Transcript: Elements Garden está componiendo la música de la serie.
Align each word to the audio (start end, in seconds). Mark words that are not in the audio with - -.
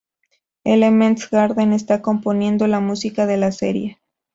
Elements 0.63 1.29
Garden 1.29 1.73
está 1.73 2.01
componiendo 2.01 2.65
la 2.65 2.79
música 2.79 3.27
de 3.27 3.37
la 3.37 3.51
serie. 3.51 4.01